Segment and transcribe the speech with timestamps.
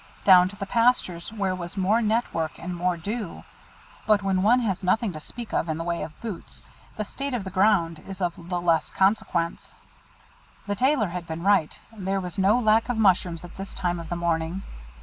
[0.23, 3.43] Down to the pastures, where was more network and more dew,
[4.07, 6.63] but when one has nothing to speak of in the way of boots,
[6.95, 9.75] the state of the ground is of the less consequence.
[10.65, 14.09] The Tailor had been right, there was no lack of mushrooms at this time of
[14.09, 14.63] the morning.